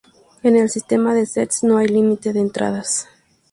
En 0.41 0.55
el 0.55 0.67
sistema 0.71 1.13
de 1.13 1.27
sets 1.27 1.63
no 1.63 1.77
hay 1.77 1.85
límite 1.87 2.33
de 2.33 2.39
entradas. 2.39 3.07